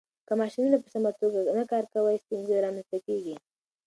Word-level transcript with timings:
که 0.27 0.33
ماشينونه 0.41 0.77
په 0.83 0.87
سمه 0.93 1.11
توګه 1.21 1.39
نه 1.59 1.63
کار 1.71 1.83
کوي، 1.93 2.15
ستونزې 2.23 2.63
رامنځته 2.65 2.97
کېږي. 3.07 3.35